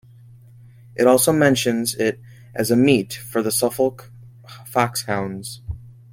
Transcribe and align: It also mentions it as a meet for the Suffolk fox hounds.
It 0.95 1.05
also 1.05 1.31
mentions 1.31 1.93
it 1.93 2.19
as 2.55 2.71
a 2.71 2.75
meet 2.75 3.13
for 3.13 3.43
the 3.43 3.51
Suffolk 3.51 4.11
fox 4.65 5.03
hounds. 5.03 5.61